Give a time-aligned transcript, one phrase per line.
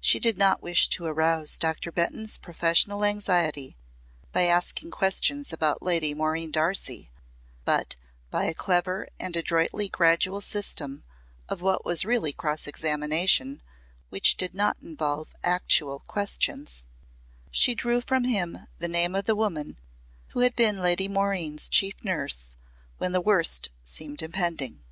[0.00, 3.76] She did not wish to arouse Doctor Benton's professional anxiety
[4.32, 7.12] by asking questions about Lady Maureen Darcy,
[7.64, 7.94] but,
[8.32, 11.04] by a clever and adroitly gradual system
[11.48, 13.62] of what was really cross examination
[14.08, 16.82] which did not involve actual questions,
[17.52, 19.78] she drew from him the name of the woman
[20.30, 22.56] who had been Lady Maureen's chief nurse
[22.98, 24.82] when the worst seemed impending.